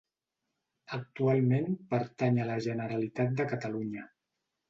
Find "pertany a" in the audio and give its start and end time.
1.91-2.47